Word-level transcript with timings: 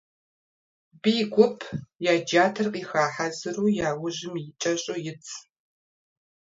Бий 1.01 1.21
гуп, 1.33 1.57
я 2.11 2.13
джатэр 2.23 2.67
къиха 2.73 3.05
хьэзыру, 3.13 3.67
я 3.87 3.89
ужьым 4.03 4.35
кӀэщӀу 4.61 4.95
итщ. 5.11 5.29